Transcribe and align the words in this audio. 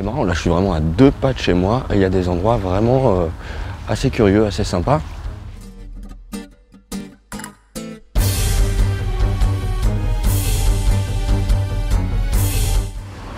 C'est 0.00 0.06
marrant, 0.06 0.24
là 0.24 0.32
je 0.32 0.40
suis 0.40 0.48
vraiment 0.48 0.72
à 0.72 0.80
deux 0.80 1.10
pas 1.10 1.34
de 1.34 1.38
chez 1.38 1.52
moi 1.52 1.84
et 1.90 1.96
il 1.96 2.00
y 2.00 2.06
a 2.06 2.08
des 2.08 2.26
endroits 2.26 2.56
vraiment 2.56 3.20
euh, 3.20 3.26
assez 3.86 4.08
curieux, 4.08 4.46
assez 4.46 4.64
sympas. 4.64 5.02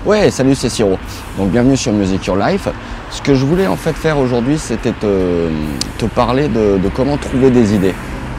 Ouais, 0.06 0.30
salut, 0.30 0.54
c'est 0.54 0.68
Siro. 0.68 0.98
Donc 1.36 1.50
bienvenue 1.50 1.76
sur 1.76 1.92
Music 1.92 2.24
Your 2.26 2.36
Life. 2.36 2.68
Ce 3.10 3.20
que 3.20 3.34
je 3.34 3.44
voulais 3.44 3.66
en 3.66 3.74
fait 3.74 3.94
faire 3.94 4.16
aujourd'hui, 4.18 4.56
c'était 4.56 4.92
te, 4.92 5.48
parler 6.14 6.46
de, 6.46 6.78
de 6.78 6.88
comment 6.94 7.16
trouver 7.16 7.50
des 7.50 7.74
idées. 7.74 7.94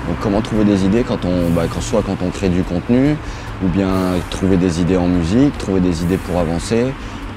Donc 0.08 0.16
comment 0.22 0.40
trouver 0.40 0.64
des 0.64 0.86
idées 0.86 1.04
quand 1.04 1.26
on, 1.26 1.50
bah, 1.50 1.64
quand, 1.70 1.82
soit 1.82 2.04
quand 2.04 2.16
on 2.26 2.30
crée 2.30 2.48
du 2.48 2.64
contenu, 2.64 3.18
ou 3.62 3.68
bien 3.68 3.90
trouver 4.30 4.56
des 4.56 4.80
idées 4.80 4.96
en 4.96 5.08
musique, 5.08 5.58
trouver 5.58 5.82
des 5.82 6.04
idées 6.04 6.18
pour 6.18 6.40
avancer, 6.40 6.86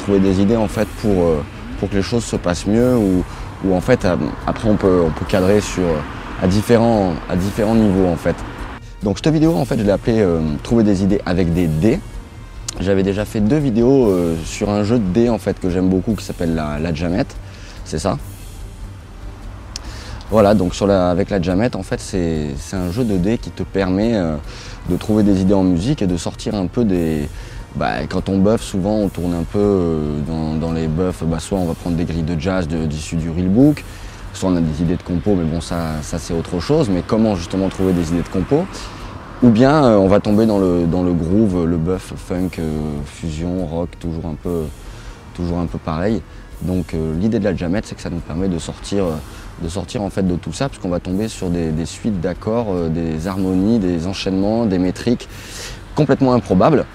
trouver 0.07 0.21
des 0.21 0.41
idées 0.41 0.57
en 0.57 0.69
fait 0.69 0.87
pour, 1.03 1.25
euh, 1.25 1.43
pour 1.81 1.91
que 1.91 1.97
les 1.97 2.03
choses 2.03 2.25
se 2.25 2.37
passent 2.37 2.67
mieux, 2.67 2.97
ou, 2.97 3.25
ou 3.65 3.75
en 3.75 3.81
fait 3.81 4.05
euh, 4.05 4.15
après 4.47 4.69
on 4.69 4.77
peut, 4.77 5.03
on 5.05 5.11
peut 5.11 5.25
cadrer 5.27 5.61
sur, 5.61 5.83
à, 6.41 6.47
différents, 6.47 7.15
à 7.29 7.35
différents 7.35 7.75
niveaux 7.75 8.07
en 8.07 8.17
fait. 8.17 8.37
Donc 9.03 9.19
cette 9.19 9.33
vidéo 9.33 9.57
en 9.57 9.65
fait 9.65 9.77
je 9.77 9.83
l'ai 9.83 9.91
appelée 9.91 10.21
euh, 10.21 10.41
Trouver 10.63 10.85
des 10.85 11.03
idées 11.03 11.21
avec 11.27 11.53
des 11.53 11.67
dés. 11.67 11.99
J'avais 12.79 13.03
déjà 13.03 13.25
fait 13.25 13.41
deux 13.41 13.59
vidéos 13.59 14.07
euh, 14.07 14.37
sur 14.45 14.71
un 14.71 14.85
jeu 14.85 14.99
de 14.99 15.09
dés 15.13 15.29
en 15.29 15.39
fait 15.39 15.59
que 15.59 15.71
j'aime 15.71 15.89
beaucoup 15.89 16.15
qui 16.15 16.25
s'appelle 16.25 16.55
la, 16.55 16.79
la 16.79 16.95
Jamette. 16.95 17.35
C'est 17.85 17.99
ça? 17.99 18.17
Voilà, 20.31 20.55
donc 20.55 20.75
sur 20.75 20.87
la, 20.87 21.11
avec 21.11 21.31
la 21.31 21.41
Jamette, 21.41 21.77
en 21.77 21.85
fait, 21.85 22.01
c'est 22.01 22.55
un 22.73 22.91
jeu 22.91 23.05
de 23.05 23.17
dés 23.17 23.39
qui 23.39 23.51
te 23.51 23.63
permet 23.63 24.15
euh, 24.15 24.37
de 24.91 24.97
trouver 24.97 25.23
des 25.23 25.41
idées 25.41 25.55
en 25.55 25.63
musique 25.63 26.03
et 26.03 26.07
de 26.07 26.17
sortir 26.17 26.55
un 26.55 26.67
peu 26.67 26.85
des. 26.85 27.29
Bah, 27.77 28.07
quand 28.09 28.31
on 28.31 28.39
buff, 28.39 28.63
souvent 28.63 28.95
on 28.95 29.09
tourne 29.09 29.35
un 29.35 29.43
peu 29.43 29.59
euh, 29.59 30.57
dans, 30.59 30.73
les 30.73 30.87
buffs, 30.87 31.23
bah, 31.25 31.39
soit 31.41 31.59
on 31.59 31.67
va 31.67 31.75
prendre 31.75 31.97
des 31.97 32.05
grilles 32.05 32.23
de 32.23 32.41
jazz 32.41 32.67
d'issues 32.67 33.17
du 33.17 33.29
real 33.29 33.49
book, 33.49 33.85
soit 34.33 34.49
on 34.49 34.57
a 34.57 34.61
des 34.61 34.83
idées 34.83 34.97
de 34.97 35.03
compo, 35.03 35.35
mais 35.35 35.45
bon, 35.45 35.61
ça, 35.61 35.97
c'est 36.01 36.33
autre 36.33 36.59
chose. 36.59 36.89
Mais 36.89 37.03
comment 37.07 37.37
justement 37.37 37.69
trouver 37.69 37.93
des 37.93 38.09
idées 38.09 38.23
de 38.23 38.29
compo? 38.29 38.65
Ou 39.43 39.51
bien 39.51 39.85
euh, 39.85 39.97
on 39.97 40.09
va 40.09 40.21
tomber 40.21 40.47
dans 40.47 40.59
le, 40.59 41.13
groove, 41.13 41.67
le 41.67 41.77
buff, 41.77 42.15
funk, 42.17 42.59
euh, 42.59 42.73
fusion, 43.05 43.67
rock, 43.67 43.91
toujours 43.99 44.25
un 44.25 44.37
peu, 44.43 44.63
toujours 45.35 45.59
un 45.59 45.67
peu 45.67 45.79
pareil. 45.79 46.23
Donc 46.63 46.95
l'idée 47.21 47.39
de 47.39 47.45
la 47.45 47.55
jamette, 47.55 47.85
c'est 47.85 47.95
que 47.95 48.01
ça 48.01 48.09
nous 48.09 48.21
permet 48.21 48.49
de 48.49 48.59
sortir, 48.59 49.05
de 49.61 49.69
sortir 49.69 50.01
en 50.01 50.09
fait 50.09 50.27
de 50.27 50.37
tout 50.37 50.55
ça, 50.55 50.71
puisqu'on 50.71 50.89
va 50.89 51.01
tomber 51.01 51.29
sur 51.29 51.51
des, 51.51 51.85
suites 51.85 52.19
d'accords, 52.23 52.89
des 52.89 53.27
harmonies, 53.27 53.79
des 53.79 54.07
enchaînements, 54.07 54.65
des 54.65 54.79
métriques 54.79 55.29
complètement 55.95 56.33
improbables, 56.33 56.87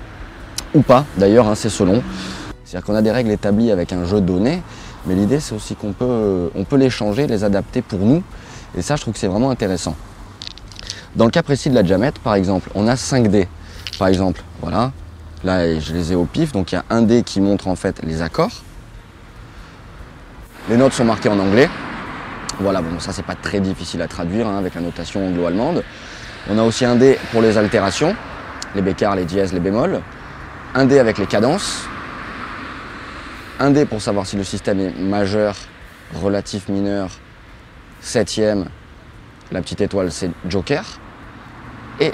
ou 0.73 0.81
pas 0.81 1.05
d'ailleurs, 1.17 1.47
hein, 1.47 1.55
c'est 1.55 1.69
selon. 1.69 2.01
C'est-à-dire 2.63 2.85
qu'on 2.85 2.95
a 2.95 3.01
des 3.01 3.11
règles 3.11 3.31
établies 3.31 3.71
avec 3.71 3.91
un 3.93 4.05
jeu 4.05 4.21
donné, 4.21 4.61
mais 5.05 5.15
l'idée 5.15 5.39
c'est 5.39 5.55
aussi 5.55 5.75
qu'on 5.75 5.93
peut, 5.93 6.05
euh, 6.07 6.47
on 6.55 6.63
peut 6.63 6.77
les 6.77 6.89
changer, 6.89 7.27
les 7.27 7.43
adapter 7.43 7.81
pour 7.81 7.99
nous, 7.99 8.23
et 8.77 8.81
ça 8.81 8.95
je 8.95 9.01
trouve 9.01 9.13
que 9.13 9.19
c'est 9.19 9.27
vraiment 9.27 9.49
intéressant. 9.49 9.95
Dans 11.15 11.25
le 11.25 11.31
cas 11.31 11.43
précis 11.43 11.69
de 11.69 11.75
la 11.75 11.83
jamette, 11.83 12.19
par 12.19 12.35
exemple, 12.35 12.69
on 12.73 12.87
a 12.87 12.95
5 12.95 13.27
dés. 13.27 13.47
Par 13.99 14.07
exemple, 14.07 14.41
voilà. 14.61 14.93
Là, 15.43 15.77
je 15.77 15.93
les 15.93 16.13
ai 16.13 16.15
au 16.15 16.23
pif. 16.23 16.53
Donc, 16.53 16.71
il 16.71 16.75
y 16.75 16.77
a 16.77 16.85
un 16.89 17.01
dé 17.01 17.23
qui 17.23 17.41
montre 17.41 17.67
en 17.67 17.75
fait 17.75 18.01
les 18.03 18.21
accords. 18.21 18.63
Les 20.69 20.77
notes 20.77 20.93
sont 20.93 21.03
marquées 21.03 21.27
en 21.27 21.37
anglais. 21.37 21.69
Voilà, 22.59 22.81
bon, 22.81 22.99
ça, 22.99 23.11
c'est 23.11 23.25
pas 23.25 23.35
très 23.35 23.59
difficile 23.59 24.01
à 24.01 24.07
traduire 24.07 24.47
hein, 24.47 24.57
avec 24.57 24.75
la 24.75 24.81
notation 24.81 25.27
anglo-allemande. 25.27 25.83
On 26.49 26.57
a 26.57 26.63
aussi 26.63 26.85
un 26.85 26.95
dé 26.95 27.17
pour 27.31 27.41
les 27.41 27.57
altérations, 27.57 28.15
les 28.73 28.81
bécards, 28.81 29.15
les 29.15 29.25
dièses, 29.25 29.51
les 29.51 29.59
bémols. 29.59 29.99
Un 30.73 30.85
dé 30.85 30.99
avec 30.99 31.17
les 31.17 31.25
cadences. 31.25 31.85
Un 33.59 33.71
dé 33.71 33.85
pour 33.85 34.01
savoir 34.01 34.25
si 34.25 34.37
le 34.37 34.45
système 34.45 34.79
est 34.79 34.97
majeur, 34.97 35.55
relatif 36.15 36.69
mineur, 36.69 37.09
septième, 37.99 38.67
la 39.51 39.61
petite 39.61 39.81
étoile, 39.81 40.13
c'est 40.13 40.31
Joker. 40.47 40.85
Et 41.99 42.13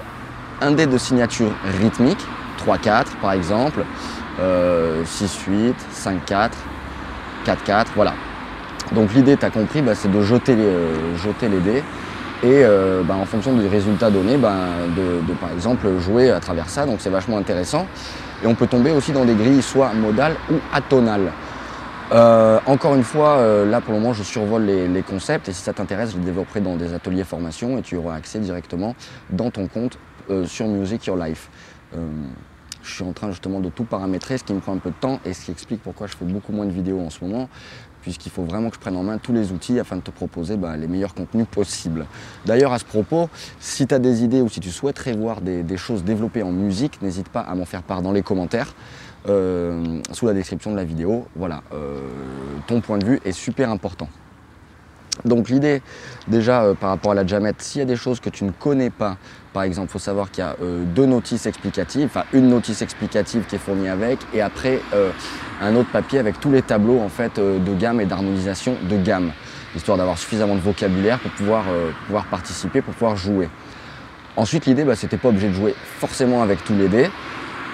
un 0.60 0.72
dé 0.72 0.88
de 0.88 0.98
signature 0.98 1.52
rythmique, 1.80 2.18
3-4 2.66 3.06
par 3.22 3.34
exemple, 3.34 3.86
euh, 4.40 5.04
6-8, 5.06 5.76
5-4, 5.94 6.50
4-4, 7.46 7.86
voilà. 7.96 8.16
Donc 8.94 9.14
l'idée, 9.14 9.38
tu 9.38 9.46
as 9.46 9.52
compris, 9.52 9.84
bah, 9.84 9.94
c'est 9.94 10.12
de 10.12 10.22
jeter 10.24 10.56
les, 10.56 10.64
euh, 10.64 11.18
jeter 11.18 11.48
les 11.48 11.60
dés 11.60 11.84
et 12.44 12.64
euh, 12.64 13.04
bah, 13.04 13.16
en 13.16 13.26
fonction 13.26 13.56
du 13.56 13.68
résultat 13.68 14.12
donné, 14.12 14.38
bah, 14.38 14.56
de, 14.96 15.26
de, 15.28 15.34
par 15.34 15.52
exemple 15.52 15.88
jouer 16.00 16.30
à 16.32 16.40
travers 16.40 16.70
ça. 16.70 16.86
Donc 16.86 16.98
c'est 17.00 17.10
vachement 17.10 17.38
intéressant. 17.38 17.88
Et 18.44 18.48
on 18.48 18.56
peut 18.56 18.68
tomber 18.68 18.92
aussi 18.92 19.12
dans 19.12 19.26
des 19.26 19.34
grilles 19.34 19.64
soit 19.64 19.94
modales 19.94 20.36
ou 20.52 20.56
atonales. 20.72 21.32
Euh, 22.12 22.60
encore 22.66 22.96
une 22.96 23.04
fois, 23.04 23.38
euh, 23.38 23.70
là 23.70 23.82
pour 23.82 23.94
le 23.94 24.00
moment 24.00 24.14
je 24.14 24.24
survole 24.24 24.64
les, 24.64 24.88
les 24.88 25.02
concepts 25.02 25.50
et 25.50 25.54
si 25.54 25.62
ça 25.62 25.74
t'intéresse, 25.74 26.12
je 26.14 26.18
les 26.18 26.24
développerai 26.24 26.62
dans 26.62 26.78
des 26.78 26.94
ateliers 26.94 27.26
formation 27.26 27.78
et 27.78 27.82
tu 27.82 27.98
auras 27.98 28.16
accès 28.16 28.40
directement 28.40 28.96
dans 29.30 29.52
ton 29.52 29.68
compte 29.68 29.98
euh, 30.30 30.46
sur 30.46 30.68
Music 30.68 31.06
Your 31.06 31.18
Life. 31.18 31.50
Euh, 31.96 32.08
je 32.82 32.94
suis 32.94 33.04
en 33.04 33.12
train 33.12 33.32
justement 33.32 33.60
de 33.60 33.68
tout 33.68 33.84
paramétrer, 33.84 34.38
ce 34.38 34.46
qui 34.46 34.54
me 34.54 34.62
prend 34.62 34.74
un 34.74 34.78
peu 34.78 34.92
de 34.92 34.96
temps 34.96 35.20
et 35.26 35.34
ce 35.34 35.46
qui 35.46 35.52
explique 35.52 35.84
pourquoi 35.84 36.08
je 36.08 36.16
fais 36.16 36.24
beaucoup 36.24 36.54
moins 36.54 36.66
de 36.66 36.72
vidéos 36.72 37.02
en 37.02 37.10
ce 37.10 37.22
moment, 37.26 37.50
puisqu'il 38.08 38.32
faut 38.32 38.44
vraiment 38.44 38.70
que 38.70 38.76
je 38.76 38.80
prenne 38.80 38.96
en 38.96 39.04
main 39.04 39.18
tous 39.18 39.34
les 39.34 39.52
outils 39.52 39.82
afin 39.82 39.98
de 39.98 40.02
te 40.02 40.12
proposer 40.12 40.56
bah, 40.56 40.78
les 40.78 40.88
meilleurs 40.88 41.14
contenus 41.14 41.46
possibles. 41.46 42.06
D'ailleurs, 42.46 42.72
à 42.72 42.80
ce 42.80 42.86
propos, 42.86 43.30
si 43.60 43.86
tu 43.86 43.94
as 43.94 44.00
des 44.00 44.24
idées 44.24 44.40
ou 44.40 44.48
si 44.48 44.62
tu 44.62 44.72
souhaiterais 44.72 45.12
voir 45.12 45.42
des, 45.42 45.66
choses 45.76 46.06
développées 46.06 46.42
en 46.42 46.54
musique, 46.54 47.02
n'hésite 47.02 47.28
pas 47.28 47.42
à 47.42 47.54
m'en 47.54 47.66
faire 47.66 47.84
part 47.84 48.02
dans 48.02 48.14
les 48.14 48.22
commentaires. 48.22 48.74
euh, 49.28 50.00
sous 50.14 50.26
la 50.26 50.34
description 50.34 50.72
de 50.72 50.78
la 50.78 50.86
vidéo. 50.86 51.26
Voilà, 51.36 51.62
euh, 51.74 52.00
ton 52.66 52.80
point 52.80 52.98
de 52.98 53.06
vue 53.06 53.20
est 53.26 53.34
super 53.34 53.70
important. 53.70 54.08
Donc 55.26 55.50
l'idée, 55.50 55.82
déjà 56.28 56.64
euh, 56.64 56.74
par 56.74 56.90
rapport 56.90 57.12
à 57.12 57.16
la 57.16 57.26
jamette, 57.26 57.62
s'il 57.62 57.80
y 57.80 57.82
a 57.82 57.86
des 57.86 57.96
choses 57.96 58.20
que 58.20 58.30
tu 58.30 58.44
ne 58.44 58.52
connais 58.52 58.90
pas, 58.90 59.18
par 59.54 59.64
exemple, 59.64 59.90
il 59.90 59.94
faut 59.94 60.00
savoir 60.00 60.32
qu'il 60.32 60.44
y 60.44 60.48
a 60.48 60.56
euh, 60.62 60.84
deux 60.84 61.06
notices 61.06 61.46
explicatives, 61.46 62.06
enfin 62.06 62.26
une 62.34 62.48
notice 62.50 62.82
explicative 62.82 63.46
qui 63.48 63.56
est 63.56 63.60
fournie 63.60 63.90
avec, 63.90 64.20
et 64.34 64.42
après 64.42 64.80
euh, 64.94 65.12
un 65.62 65.76
autre 65.76 65.90
papier 65.92 66.20
avec 66.20 66.40
tous 66.40 66.52
les 66.52 66.62
tableaux 66.62 67.00
en 67.00 67.10
fait 67.10 67.40
de 67.40 67.74
gamme 67.74 68.00
et 68.00 68.06
d'harmonisation 68.06 68.76
de 68.90 68.98
gamme, 68.98 69.32
histoire 69.76 69.98
d'avoir 69.98 70.18
suffisamment 70.18 70.56
de 70.56 70.62
vocabulaire 70.62 71.20
pour 71.20 71.32
pouvoir, 71.32 71.66
pouvoir 72.06 72.26
participer, 72.26 72.82
pour 72.82 72.94
pouvoir 72.94 73.16
jouer. 73.16 73.50
Ensuite, 74.38 74.68
l'idée, 74.68 74.84
bah, 74.84 74.96
c'était 74.96 75.18
pas 75.18 75.30
obligé 75.30 75.48
de 75.48 75.54
jouer 75.54 75.74
forcément 76.00 76.44
avec 76.44 76.64
tous 76.64 76.76
les 76.76 76.88
dés. 76.88 77.10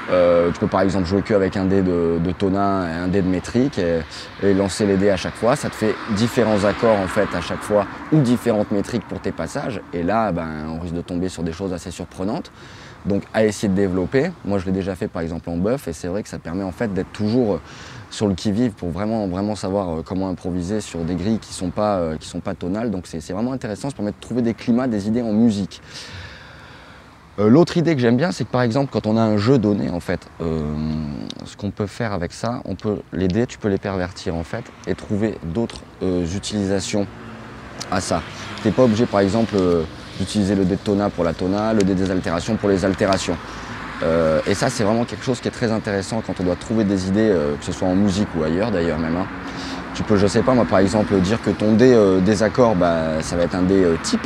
Euh, 0.09 0.51
tu 0.51 0.59
peux 0.59 0.67
par 0.67 0.81
exemple 0.81 1.05
jouer 1.05 1.21
qu'avec 1.21 1.55
un 1.55 1.65
dé 1.65 1.81
de, 1.81 2.19
de 2.23 2.31
tonin 2.31 2.87
et 2.87 2.93
un 2.93 3.07
dé 3.07 3.21
de 3.21 3.27
métrique 3.27 3.79
et, 3.79 4.01
et 4.41 4.53
lancer 4.53 4.85
les 4.85 4.97
dés 4.97 5.09
à 5.09 5.17
chaque 5.17 5.35
fois. 5.35 5.55
Ça 5.55 5.69
te 5.69 5.75
fait 5.75 5.95
différents 6.15 6.63
accords 6.65 6.99
en 6.99 7.07
fait 7.07 7.27
à 7.33 7.41
chaque 7.41 7.61
fois 7.61 7.85
ou 8.11 8.19
différentes 8.19 8.71
métriques 8.71 9.07
pour 9.07 9.19
tes 9.19 9.31
passages. 9.31 9.81
Et 9.93 10.03
là, 10.03 10.31
ben, 10.31 10.47
on 10.69 10.79
risque 10.79 10.95
de 10.95 11.01
tomber 11.01 11.29
sur 11.29 11.43
des 11.43 11.53
choses 11.53 11.73
assez 11.73 11.91
surprenantes. 11.91 12.51
Donc 13.05 13.23
à 13.33 13.43
essayer 13.43 13.67
de 13.67 13.75
développer. 13.75 14.31
Moi, 14.45 14.59
je 14.59 14.65
l'ai 14.65 14.71
déjà 14.71 14.95
fait 14.95 15.07
par 15.07 15.21
exemple 15.21 15.49
en 15.49 15.57
buff 15.57 15.87
et 15.87 15.93
c'est 15.93 16.07
vrai 16.07 16.23
que 16.23 16.29
ça 16.29 16.39
permet 16.39 16.63
en 16.63 16.71
fait 16.71 16.93
d'être 16.93 17.11
toujours 17.11 17.55
euh, 17.55 17.61
sur 18.09 18.27
le 18.27 18.33
qui-vive 18.33 18.71
pour 18.71 18.89
vraiment, 18.89 19.27
vraiment 19.27 19.55
savoir 19.55 19.89
euh, 19.89 20.01
comment 20.05 20.29
improviser 20.29 20.79
sur 20.79 20.99
des 20.99 21.15
grilles 21.15 21.39
qui 21.39 21.49
ne 21.49 21.55
sont, 21.55 21.69
pas, 21.69 21.97
euh, 21.97 22.17
qui 22.17 22.27
sont 22.29 22.39
pas 22.39 22.53
tonales. 22.53 22.91
Donc 22.91 23.07
c'est 23.07 23.19
vraiment 23.33 23.51
intéressant. 23.51 23.89
Ça 23.89 23.95
permet 23.95 24.11
de 24.11 24.19
trouver 24.21 24.41
des 24.41 24.53
climats, 24.53 24.87
des 24.87 25.07
idées 25.07 25.21
en 25.21 25.33
musique. 25.33 25.81
Euh, 27.39 27.49
L'autre 27.49 27.77
idée 27.77 27.95
que 27.95 28.01
j'aime 28.01 28.17
bien, 28.17 28.31
c'est 28.31 28.43
que 28.43 28.51
par 28.51 28.61
exemple, 28.61 28.91
quand 28.91 29.07
on 29.07 29.17
a 29.17 29.21
un 29.21 29.37
jeu 29.37 29.57
donné, 29.57 29.89
en 29.89 29.99
fait, 29.99 30.27
euh, 30.41 30.61
ce 31.45 31.57
qu'on 31.57 31.71
peut 31.71 31.87
faire 31.87 32.13
avec 32.13 32.31
ça, 32.31 32.61
on 32.65 32.75
peut 32.75 32.97
les 33.11 33.27
dés, 33.27 33.47
tu 33.47 33.57
peux 33.57 33.69
les 33.69 33.79
pervertir 33.79 34.35
en 34.35 34.43
fait 34.43 34.63
et 34.85 34.93
trouver 34.93 35.37
d'autres 35.43 35.81
euh, 36.03 36.25
utilisations 36.25 37.07
à 37.91 38.01
ça. 38.01 38.21
Tu 38.61 38.67
n'es 38.67 38.71
pas 38.73 38.83
obligé, 38.83 39.05
par 39.05 39.21
exemple, 39.21 39.55
d'utiliser 40.19 40.55
le 40.55 40.63
dé 40.63 40.75
de 40.75 40.79
tona 40.81 41.09
pour 41.09 41.23
la 41.23 41.33
tona, 41.33 41.73
le 41.73 41.81
dé 41.83 41.95
des 41.95 42.11
altérations 42.11 42.55
pour 42.55 42.69
les 42.69 42.85
altérations. 42.85 43.35
Et 44.47 44.53
ça, 44.53 44.69
c'est 44.69 44.83
vraiment 44.83 45.05
quelque 45.05 45.23
chose 45.23 45.39
qui 45.39 45.47
est 45.47 45.51
très 45.51 45.71
intéressant 45.71 46.21
quand 46.25 46.37
on 46.41 46.43
doit 46.43 46.57
trouver 46.57 46.83
des 46.83 47.07
idées, 47.07 47.33
que 47.57 47.65
ce 47.65 47.71
soit 47.71 47.87
en 47.87 47.95
musique 47.95 48.27
ou 48.37 48.43
ailleurs 48.43 48.69
d'ailleurs 48.69 48.99
même. 48.99 49.15
hein. 49.15 49.27
Tu 49.93 50.03
peux, 50.03 50.17
je 50.17 50.27
sais 50.27 50.41
pas, 50.41 50.53
moi 50.53 50.65
par 50.65 50.79
exemple, 50.79 51.15
dire 51.21 51.41
que 51.41 51.49
ton 51.51 51.73
dé 51.73 51.95
des 52.25 52.43
accords, 52.43 52.75
bah, 52.75 53.21
ça 53.21 53.37
va 53.37 53.43
être 53.43 53.55
un 53.55 53.61
dé 53.61 53.85
type. 54.01 54.25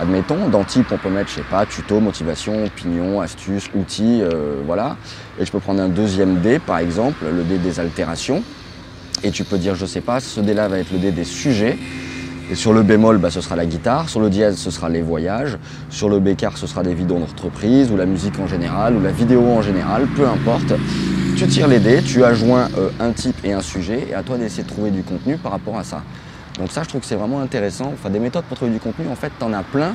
Admettons, 0.00 0.48
dans 0.48 0.62
type, 0.62 0.86
on 0.92 0.96
peut 0.96 1.10
mettre, 1.10 1.30
je 1.30 1.36
sais 1.36 1.42
pas, 1.42 1.66
tuto, 1.66 1.98
motivation, 1.98 2.64
opinion, 2.64 3.20
astuce, 3.20 3.68
outils, 3.74 4.20
euh, 4.22 4.62
voilà. 4.64 4.96
Et 5.40 5.44
je 5.44 5.50
peux 5.50 5.58
prendre 5.58 5.82
un 5.82 5.88
deuxième 5.88 6.40
dé, 6.40 6.60
par 6.60 6.78
exemple, 6.78 7.24
le 7.34 7.42
dé 7.42 7.58
des 7.58 7.80
altérations. 7.80 8.44
Et 9.24 9.32
tu 9.32 9.42
peux 9.42 9.58
dire, 9.58 9.74
je 9.74 9.86
sais 9.86 10.00
pas, 10.00 10.20
ce 10.20 10.38
dé-là 10.38 10.68
va 10.68 10.78
être 10.78 10.92
le 10.92 10.98
dé 10.98 11.10
des 11.10 11.24
sujets. 11.24 11.76
Et 12.50 12.54
sur 12.54 12.72
le 12.72 12.82
bémol, 12.82 13.18
bah, 13.18 13.30
ce 13.30 13.40
sera 13.40 13.56
la 13.56 13.66
guitare. 13.66 14.08
Sur 14.08 14.20
le 14.20 14.30
dièse, 14.30 14.56
ce 14.56 14.70
sera 14.70 14.88
les 14.88 15.02
voyages. 15.02 15.58
Sur 15.90 16.08
le 16.08 16.20
bécard, 16.20 16.56
ce 16.56 16.68
sera 16.68 16.84
des 16.84 16.94
vidéos 16.94 17.18
d'entreprise, 17.18 17.90
ou 17.90 17.96
la 17.96 18.06
musique 18.06 18.38
en 18.38 18.46
général, 18.46 18.96
ou 18.96 19.02
la 19.02 19.10
vidéo 19.10 19.44
en 19.48 19.62
général, 19.62 20.06
peu 20.16 20.26
importe. 20.26 20.74
Tu 21.36 21.46
tires 21.48 21.68
les 21.68 21.80
dés, 21.80 22.02
tu 22.02 22.24
adjoins 22.24 22.68
euh, 22.78 22.90
un 23.00 23.10
type 23.10 23.36
et 23.44 23.52
un 23.52 23.60
sujet, 23.60 24.06
et 24.10 24.14
à 24.14 24.22
toi 24.22 24.38
d'essayer 24.38 24.62
de 24.62 24.68
trouver 24.68 24.90
du 24.90 25.02
contenu 25.02 25.36
par 25.36 25.52
rapport 25.52 25.76
à 25.76 25.84
ça. 25.84 26.02
Donc 26.58 26.70
ça, 26.72 26.82
je 26.82 26.88
trouve 26.88 27.00
que 27.00 27.06
c'est 27.06 27.16
vraiment 27.16 27.40
intéressant. 27.40 27.92
Enfin, 27.94 28.10
des 28.10 28.18
méthodes 28.18 28.44
pour 28.44 28.56
trouver 28.56 28.72
du 28.72 28.80
contenu, 28.80 29.06
en 29.08 29.14
fait, 29.14 29.32
t'en 29.38 29.52
as 29.52 29.62
plein. 29.62 29.94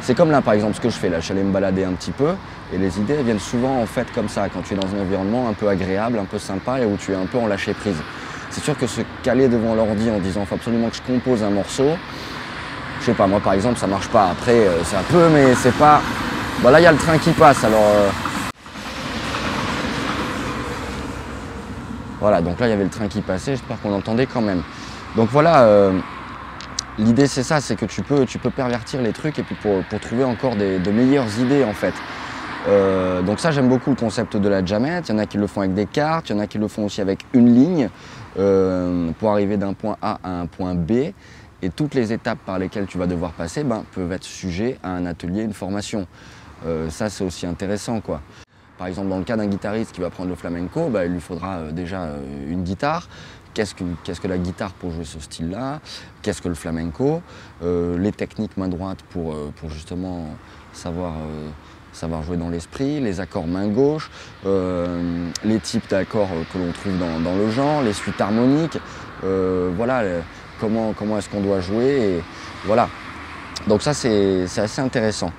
C'est 0.00 0.14
comme 0.14 0.30
là, 0.30 0.40
par 0.42 0.54
exemple, 0.54 0.74
ce 0.74 0.80
que 0.80 0.90
je 0.90 0.96
fais 0.96 1.08
là. 1.08 1.20
Je 1.20 1.24
suis 1.24 1.32
allé 1.32 1.42
me 1.42 1.52
balader 1.52 1.84
un 1.84 1.92
petit 1.92 2.12
peu, 2.12 2.34
et 2.72 2.78
les 2.78 2.98
idées 2.98 3.14
elles 3.14 3.24
viennent 3.24 3.40
souvent, 3.40 3.80
en 3.80 3.86
fait, 3.86 4.06
comme 4.14 4.28
ça, 4.28 4.48
quand 4.48 4.62
tu 4.62 4.74
es 4.74 4.76
dans 4.76 4.86
un 4.94 5.00
environnement 5.00 5.48
un 5.48 5.54
peu 5.54 5.68
agréable, 5.68 6.18
un 6.18 6.24
peu 6.24 6.38
sympa, 6.38 6.80
et 6.80 6.84
où 6.84 6.96
tu 6.96 7.12
es 7.12 7.16
un 7.16 7.26
peu 7.26 7.38
en 7.38 7.46
lâcher 7.46 7.74
prise. 7.74 7.96
C'est 8.50 8.62
sûr 8.62 8.76
que 8.76 8.86
se 8.86 9.02
caler 9.22 9.48
devant 9.48 9.74
l'ordi 9.74 10.10
en 10.10 10.18
disant 10.18 10.44
faut 10.46 10.54
absolument 10.54 10.88
que 10.88 10.96
je 10.96 11.02
compose 11.02 11.42
un 11.42 11.50
morceau, 11.50 11.90
je 13.00 13.04
sais 13.06 13.12
pas, 13.12 13.26
moi 13.26 13.40
par 13.40 13.52
exemple 13.52 13.78
ça 13.78 13.86
marche 13.86 14.08
pas. 14.08 14.30
Après 14.30 14.52
euh, 14.52 14.82
c'est 14.84 14.96
un 14.96 15.02
peu 15.02 15.28
mais 15.28 15.54
c'est 15.54 15.74
pas. 15.74 16.00
Bah 16.62 16.70
là 16.70 16.80
il 16.80 16.84
y 16.84 16.86
a 16.86 16.92
le 16.92 16.98
train 16.98 17.18
qui 17.18 17.30
passe 17.32 17.62
alors. 17.64 17.78
Euh, 17.78 18.08
Voilà, 22.20 22.40
donc 22.40 22.58
là 22.58 22.66
il 22.66 22.70
y 22.70 22.72
avait 22.72 22.84
le 22.84 22.90
train 22.90 23.06
qui 23.06 23.20
passait, 23.20 23.52
j'espère 23.52 23.80
qu'on 23.80 23.92
entendait 23.92 24.26
quand 24.26 24.40
même. 24.40 24.62
Donc 25.16 25.30
voilà, 25.30 25.62
euh, 25.62 25.98
l'idée 26.98 27.26
c'est 27.26 27.42
ça, 27.42 27.60
c'est 27.60 27.76
que 27.76 27.86
tu 27.86 28.02
peux, 28.02 28.26
tu 28.26 28.38
peux 28.38 28.50
pervertir 28.50 29.00
les 29.00 29.12
trucs 29.12 29.38
et 29.38 29.42
puis 29.42 29.56
pour, 29.56 29.82
trouver 30.00 30.24
encore 30.24 30.54
des, 30.54 30.78
de 30.78 30.90
meilleures 30.90 31.38
idées 31.38 31.64
en 31.64 31.72
fait. 31.72 31.94
Euh, 32.66 33.22
donc 33.22 33.40
ça 33.40 33.50
j'aime 33.50 33.68
beaucoup 33.68 33.90
le 33.90 33.96
concept 33.96 34.36
de 34.36 34.48
la 34.48 34.64
jamette, 34.64 35.08
il 35.08 35.12
y 35.12 35.14
en 35.14 35.18
a 35.18 35.26
qui 35.26 35.38
le 35.38 35.46
font 35.46 35.60
avec 35.60 35.74
des 35.74 35.86
cartes, 35.86 36.28
il 36.28 36.34
y 36.34 36.36
en 36.36 36.40
a 36.40 36.46
qui 36.46 36.58
le 36.58 36.68
font 36.68 36.84
aussi 36.84 37.00
avec 37.00 37.20
une 37.32 37.54
ligne 37.54 37.88
euh, 38.38 39.10
pour 39.18 39.30
arriver 39.30 39.56
d'un 39.56 39.72
point 39.72 39.96
A 40.02 40.18
à 40.22 40.30
un 40.30 40.46
point 40.46 40.74
B. 40.74 41.12
Et 41.60 41.70
toutes 41.70 41.94
les 41.94 42.12
étapes 42.12 42.38
par 42.46 42.58
lesquelles 42.60 42.86
tu 42.86 42.98
vas 42.98 43.08
devoir 43.08 43.32
passer 43.32 43.64
ben, 43.64 43.84
peuvent 43.92 44.12
être 44.12 44.24
sujets 44.24 44.78
à 44.84 44.90
un 44.90 45.06
atelier, 45.06 45.42
une 45.42 45.54
formation. 45.54 46.06
ça 46.90 47.10
c'est 47.10 47.24
aussi 47.24 47.46
intéressant 47.46 48.00
quoi. 48.00 48.20
Par 48.76 48.86
exemple, 48.86 49.08
dans 49.08 49.18
le 49.18 49.24
cas 49.24 49.36
d'un 49.36 49.46
guitariste 49.46 49.90
qui 49.90 50.00
va 50.00 50.08
prendre 50.08 50.30
le 50.30 50.36
flamenco, 50.36 50.88
bah, 50.88 51.04
il 51.04 51.12
lui 51.12 51.20
faudra 51.20 51.72
déjà 51.72 52.10
une 52.48 52.62
guitare. 52.62 53.08
Qu'est-ce 53.58 54.20
que, 54.20 54.28
la 54.28 54.38
guitare 54.38 54.70
pour 54.70 54.92
jouer 54.92 55.04
ce 55.04 55.18
style-là 55.18 55.80
Qu'est-ce 56.22 56.40
que 56.40 56.46
le 56.46 56.54
flamenco 56.54 57.22
euh, 57.64 57.98
Les 57.98 58.12
techniques 58.12 58.56
main 58.56 58.68
droite 58.68 58.98
pour, 59.10 59.34
justement 59.68 60.26
savoir, 60.72 61.14
savoir 61.92 62.22
jouer 62.22 62.36
dans 62.36 62.50
l'esprit, 62.50 63.00
les 63.00 63.18
accords 63.18 63.48
main 63.48 63.66
gauche, 63.66 64.12
les 64.44 65.58
types 65.60 65.90
d'accords 65.90 66.28
que 66.52 66.58
l'on 66.58 66.70
trouve 66.70 66.92
dans, 66.98 67.34
le 67.34 67.50
genre, 67.50 67.82
les 67.82 67.94
suites 67.94 68.20
harmoniques, 68.20 68.78
voilà, 69.22 70.04
comment, 70.60 70.92
comment 70.92 71.18
est-ce 71.18 71.28
qu'on 71.28 71.40
doit 71.40 71.60
jouer, 71.60 72.22
voilà. 72.64 72.88
Donc 73.66 73.82
ça 73.82 73.92
c'est 73.92 74.44
assez 74.56 74.80
intéressant. 74.80 75.32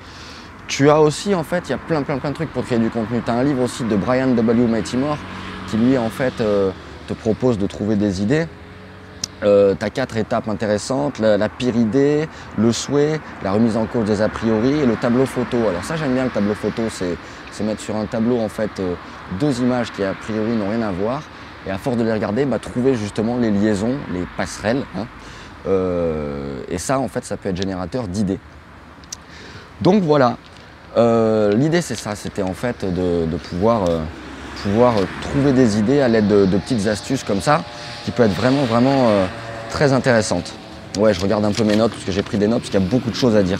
Tu 0.67 0.89
as 0.89 0.99
aussi, 0.99 1.33
en 1.33 1.43
fait, 1.43 1.63
il 1.67 1.69
y 1.69 1.73
a 1.73 1.77
plein, 1.77 2.03
plein, 2.03 2.17
plein 2.17 2.31
de 2.31 2.35
trucs 2.35 2.51
pour 2.51 2.65
créer 2.65 2.79
du 2.79 2.89
contenu. 2.89 3.21
Tu 3.25 3.31
as 3.31 3.33
un 3.33 3.43
livre 3.43 3.63
aussi 3.63 3.85
de 3.85 3.95
Brian 3.95 4.27
W. 4.27 4.67
Matimore 4.67 5.17
qui, 5.67 5.77
lui, 5.77 5.97
en 5.97 6.09
fait, 6.09 6.41
euh, 6.41 6.69
te 7.09 7.13
propose 7.13 7.57
de 7.57 7.67
trouver 7.67 7.95
des 7.95 8.21
idées. 8.21 8.47
Euh, 9.41 9.73
tu 9.77 9.85
as 9.85 9.89
quatre 9.89 10.17
étapes 10.17 10.47
intéressantes, 10.47 11.19
la, 11.19 11.49
pire 11.49 11.75
idée, 11.75 12.27
le 12.57 12.71
souhait, 12.71 13.19
la 13.41 13.51
remise 13.51 13.77
en 13.77 13.85
cause 13.85 14.05
des 14.05 14.21
a 14.21 14.29
priori 14.29 14.79
et 14.79 14.85
le 14.85 14.95
tableau 14.95 15.25
photo. 15.25 15.57
Alors 15.69 15.83
ça 15.83 15.95
j'aime 15.95 16.13
bien 16.13 16.25
le 16.25 16.29
tableau 16.29 16.53
photo, 16.53 16.83
c'est 16.89 17.17
mettre 17.63 17.81
sur 17.81 17.97
un 17.97 18.05
tableau 18.05 18.39
en 18.39 18.47
fait 18.47 18.71
euh, 18.79 18.95
deux 19.37 19.59
images 19.59 19.91
qui 19.91 20.01
a 20.01 20.13
priori 20.13 20.51
n'ont 20.51 20.69
rien 20.69 20.81
à 20.81 20.91
voir 20.91 21.23
et 21.67 21.71
à 21.71 21.77
force 21.77 21.97
de 21.97 22.03
les 22.03 22.13
regarder, 22.13 22.45
bah, 22.45 22.57
trouver 22.57 22.95
justement 22.95 23.37
les 23.37 23.51
liaisons, 23.51 23.95
les 24.13 24.25
passerelles. 24.37 24.83
Hein. 24.97 25.05
et 26.69 26.77
ça 26.77 26.99
en 26.99 27.07
fait 27.09 27.25
ça 27.25 27.35
peut 27.35 27.49
être 27.49 27.57
générateur 27.57 28.07
d'idées. 28.07 28.39
Donc 29.81 30.03
voilà, 30.03 30.37
euh, 30.97 31.53
l'idée 31.53 31.81
c'est 31.81 31.95
ça, 31.95 32.15
c'était 32.15 32.41
en 32.41 32.53
fait 32.53 32.83
de, 32.83 33.37
pouvoir, 33.37 33.89
euh, 33.89 34.01
pouvoir 34.63 34.95
trouver 35.21 35.53
des 35.53 35.79
idées 35.79 36.01
à 36.01 36.07
l'aide 36.07 36.27
de, 36.27 36.57
petites 36.57 36.87
astuces 36.87 37.23
comme 37.23 37.41
ça, 37.41 37.63
qui 38.05 38.11
peut 38.11 38.23
être 38.23 38.33
vraiment 38.33 38.63
vraiment 38.63 39.09
euh, 39.09 39.25
très 39.69 39.93
intéressantes. 39.93 40.53
Ouais, 40.97 41.13
je 41.13 41.21
regarde 41.21 41.45
un 41.45 41.51
peu 41.51 41.63
mes 41.63 41.75
notes 41.75 41.91
parce 41.91 42.03
que 42.03 42.11
j'ai 42.11 42.23
pris 42.23 42.37
des 42.37 42.47
notes 42.47 42.59
parce 42.59 42.71
qu'il 42.71 42.79
y 42.79 42.83
a 42.83 42.87
beaucoup 42.87 43.09
de 43.09 43.15
choses 43.15 43.35
à 43.35 43.43
dire. 43.43 43.59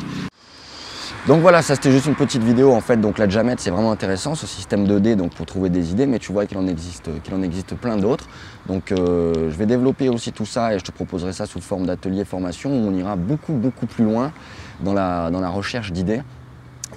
Donc 1.27 1.41
voilà, 1.41 1.61
ça 1.61 1.75
c'était 1.75 1.91
juste 1.91 2.07
une 2.07 2.15
petite 2.15 2.43
vidéo 2.43 2.73
en 2.73 2.81
fait. 2.81 2.97
Donc 2.97 3.17
la 3.17 3.29
jamette 3.29 3.59
c'est 3.59 3.69
vraiment 3.69 3.91
intéressant, 3.91 4.35
ce 4.35 4.47
système 4.47 4.87
2D 4.87 5.15
donc 5.15 5.33
pour 5.33 5.45
trouver 5.45 5.69
des 5.69 5.91
idées, 5.91 6.07
mais 6.07 6.17
tu 6.17 6.31
vois 6.31 6.45
qu'il 6.45 6.57
en 6.57 6.65
existe, 6.65 7.09
qu'il 7.23 7.33
en 7.33 7.43
existe 7.43 7.75
plein 7.75 7.97
d'autres. 7.97 8.25
Donc 8.67 8.85
je 8.89 9.55
vais 9.55 9.65
développer 9.65 10.09
aussi 10.09 10.31
tout 10.31 10.45
ça 10.45 10.73
et 10.73 10.79
je 10.79 10.83
te 10.83 10.91
proposerai 10.91 11.33
ça 11.33 11.45
sous 11.45 11.61
forme 11.61 11.85
d'atelier 11.85 12.25
formation 12.25 12.71
où 12.71 12.87
on 12.87 12.93
ira 12.93 13.15
beaucoup 13.15 13.53
beaucoup 13.53 13.85
plus 13.85 14.05
loin 14.05 14.31
dans 14.79 14.93
la, 14.93 15.29
dans 15.29 15.41
la 15.41 15.49
recherche 15.49 15.91
d'idées. 15.91 16.21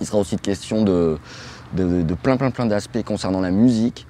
Il 0.00 0.06
sera 0.06 0.18
aussi 0.18 0.36
de 0.36 1.18
de, 1.74 2.14
plein 2.14 2.36
plein 2.36 2.50
plein 2.50 2.66
d'aspects 2.66 3.02
concernant 3.04 3.40
la 3.40 3.50
musique. 3.50 4.06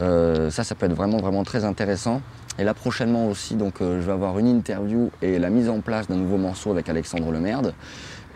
Euh, 0.00 0.50
ça, 0.50 0.64
ça 0.64 0.74
peut 0.74 0.86
être 0.86 0.94
vraiment 0.94 1.18
vraiment 1.18 1.44
très 1.44 1.64
intéressant. 1.64 2.20
Et 2.58 2.64
là 2.64 2.74
prochainement 2.74 3.28
aussi, 3.28 3.54
donc 3.54 3.80
euh, 3.80 4.00
je 4.00 4.06
vais 4.06 4.12
avoir 4.12 4.38
une 4.38 4.46
interview 4.46 5.10
et 5.20 5.38
la 5.38 5.50
mise 5.50 5.68
en 5.68 5.80
place 5.80 6.08
d'un 6.08 6.16
nouveau 6.16 6.38
morceau 6.38 6.70
avec 6.70 6.88
Alexandre 6.88 7.30
Lemerde. 7.30 7.74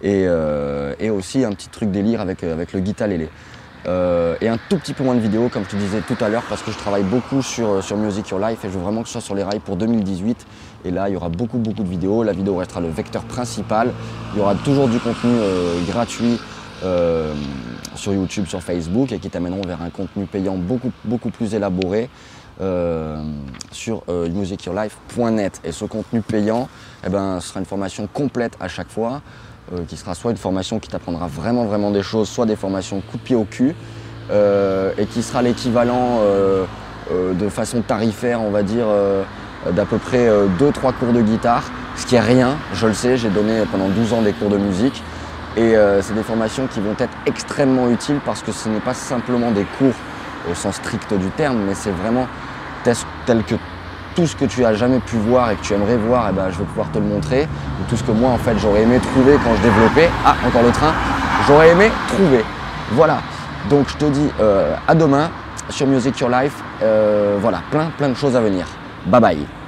Et, 0.02 0.24
euh, 0.26 0.94
et 0.98 1.10
aussi 1.10 1.44
un 1.44 1.52
petit 1.52 1.68
truc 1.68 1.90
délire 1.90 2.20
avec, 2.20 2.42
avec 2.42 2.72
le 2.72 2.80
guitar 2.80 3.08
lélé. 3.08 3.28
et 3.86 4.48
un 4.48 4.58
tout 4.68 4.78
petit 4.78 4.94
peu 4.94 5.04
moins 5.04 5.14
de 5.14 5.20
vidéos, 5.20 5.48
comme 5.50 5.64
je 5.64 5.70
te 5.70 5.76
disais 5.76 6.00
tout 6.00 6.16
à 6.22 6.30
l'heure, 6.30 6.44
parce 6.48 6.62
que 6.62 6.70
je 6.70 6.78
travaille 6.78 7.02
beaucoup 7.02 7.42
sur, 7.42 7.82
sur 7.82 7.98
Music 7.98 8.28
Your 8.30 8.40
Life 8.40 8.64
et 8.64 8.68
je 8.68 8.74
veux 8.74 8.82
vraiment 8.82 9.02
que 9.02 9.08
ce 9.08 9.12
soit 9.12 9.20
sur 9.20 9.34
les 9.34 9.42
rails 9.42 9.60
pour 9.60 9.76
2018. 9.76 10.46
Et 10.86 10.90
là, 10.90 11.10
il 11.10 11.12
y 11.12 11.16
aura 11.16 11.28
beaucoup, 11.28 11.58
beaucoup 11.58 11.82
de 11.82 11.88
vidéos. 11.88 12.22
La 12.22 12.32
vidéo 12.32 12.56
restera 12.56 12.80
le 12.80 12.88
vecteur 12.88 13.24
principal. 13.24 13.92
Il 14.32 14.38
y 14.38 14.40
aura 14.40 14.54
toujours 14.54 14.88
du 14.88 14.98
contenu 14.98 15.32
gratuit 15.86 16.40
euh, 16.82 17.34
sur 17.94 18.14
YouTube, 18.14 18.46
sur 18.46 18.62
Facebook 18.62 19.12
et 19.12 19.18
qui 19.18 19.28
t'amèneront 19.28 19.62
vers 19.66 19.82
un 19.82 19.90
contenu 19.90 20.24
payant 20.24 20.56
beaucoup, 20.56 20.92
beaucoup 21.04 21.30
plus 21.30 21.54
élaboré 21.54 22.08
euh, 22.60 23.22
sur 23.70 24.02
euh, 24.08 24.28
musicyourlife.net. 24.30 25.60
Et 25.64 25.72
ce 25.72 25.84
contenu 25.84 26.22
payant, 26.22 26.68
eh 27.04 27.10
ben, 27.10 27.38
ce 27.40 27.48
sera 27.48 27.60
une 27.60 27.66
formation 27.66 28.08
complète 28.12 28.54
à 28.60 28.68
chaque 28.68 28.88
fois, 28.88 29.20
qui 29.86 29.96
sera 29.96 30.14
soit 30.14 30.32
une 30.32 30.36
formation 30.36 30.80
qui 30.80 30.88
t'apprendra 30.88 31.28
vraiment, 31.28 31.64
vraiment 31.64 31.92
des 31.92 32.02
choses, 32.02 32.28
soit 32.28 32.46
des 32.46 32.56
formations 32.56 33.00
coup 33.02 33.18
de 33.18 33.22
pied 33.22 33.36
au 33.36 33.44
cul, 33.44 33.76
et 34.30 35.06
qui 35.06 35.22
sera 35.22 35.42
l'équivalent 35.42 36.18
de 37.08 37.48
façon 37.48 37.80
tarifaire, 37.80 38.42
on 38.42 38.50
va 38.50 38.64
dire, 38.64 38.86
d'à 39.70 39.84
peu 39.84 39.98
près 39.98 40.28
2-3 40.58 40.92
cours 40.94 41.12
de 41.12 41.22
guitare, 41.22 41.70
ce 41.94 42.04
qui 42.04 42.16
est 42.16 42.20
rien, 42.20 42.56
je 42.74 42.88
le 42.88 42.94
sais, 42.94 43.16
j'ai 43.16 43.28
donné 43.28 43.62
pendant 43.70 43.88
12 43.88 44.12
ans 44.12 44.22
des 44.22 44.32
cours 44.32 44.50
de 44.50 44.56
musique. 44.56 45.04
Et 45.56 45.76
euh, 45.76 46.00
c'est 46.02 46.14
des 46.14 46.22
formations 46.22 46.66
qui 46.66 46.80
vont 46.80 46.94
être 46.98 47.16
extrêmement 47.26 47.88
utiles 47.88 48.20
parce 48.24 48.42
que 48.42 48.52
ce 48.52 48.68
n'est 48.68 48.80
pas 48.80 48.94
simplement 48.94 49.50
des 49.50 49.64
cours 49.78 49.94
au 50.50 50.54
sens 50.54 50.76
strict 50.76 51.12
du 51.14 51.28
terme, 51.30 51.58
mais 51.66 51.74
c'est 51.74 51.90
vraiment 51.90 52.26
tel 52.84 53.42
que 53.44 53.56
tout 54.14 54.26
ce 54.26 54.34
que 54.34 54.44
tu 54.44 54.64
as 54.64 54.74
jamais 54.74 54.98
pu 54.98 55.16
voir 55.16 55.50
et 55.50 55.56
que 55.56 55.62
tu 55.62 55.74
aimerais 55.74 55.96
voir, 55.96 56.28
eh 56.30 56.32
ben, 56.32 56.50
je 56.50 56.58
vais 56.58 56.64
pouvoir 56.64 56.90
te 56.90 56.98
le 56.98 57.04
montrer. 57.04 57.42
Ou 57.42 57.88
tout 57.88 57.96
ce 57.96 58.04
que 58.04 58.12
moi, 58.12 58.30
en 58.30 58.38
fait, 58.38 58.58
j'aurais 58.58 58.82
aimé 58.82 58.98
trouver 58.98 59.36
quand 59.44 59.54
je 59.56 59.62
développais. 59.62 60.08
Ah, 60.24 60.34
encore 60.46 60.62
le 60.62 60.70
train. 60.70 60.92
J'aurais 61.46 61.70
aimé 61.70 61.90
trouver. 62.08 62.44
Voilà. 62.92 63.18
Donc, 63.68 63.88
je 63.88 63.96
te 63.96 64.04
dis 64.06 64.30
euh, 64.40 64.74
à 64.88 64.94
demain 64.94 65.30
sur 65.68 65.86
Music 65.86 66.18
Your 66.18 66.30
Life. 66.30 66.56
Euh, 66.82 67.38
voilà, 67.40 67.60
plein, 67.70 67.90
plein 67.96 68.08
de 68.08 68.14
choses 68.14 68.34
à 68.34 68.40
venir. 68.40 68.66
Bye 69.06 69.20
bye. 69.20 69.59